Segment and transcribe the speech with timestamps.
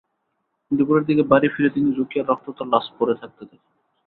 [0.71, 3.71] দুপুরের দিকে বাড়ি ফিরে তিনি রোকেয়ার রক্তাক্ত লাশ পড়ে থাকতে দেখেন।